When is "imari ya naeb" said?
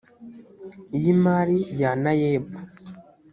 1.13-2.45